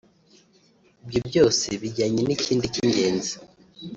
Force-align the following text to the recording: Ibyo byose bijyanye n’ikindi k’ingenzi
Ibyo 1.05 1.19
byose 1.29 1.65
bijyanye 1.81 2.21
n’ikindi 2.23 2.65
k’ingenzi 2.73 3.33